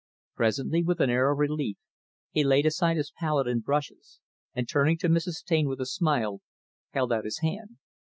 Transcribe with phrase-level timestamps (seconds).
[0.35, 1.77] Presently, with an air of relief,
[2.31, 4.19] he laid aside his palette and brushes;
[4.55, 5.43] and turning to Mrs.
[5.43, 6.41] Taine, with a smile,
[6.89, 7.77] held out his hand.